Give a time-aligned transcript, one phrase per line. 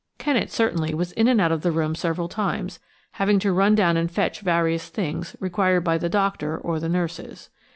[0.17, 2.79] Kennet certainly was in and out of the room several times,
[3.11, 7.51] having to run down and fetch various things required by the doctor or the nurses.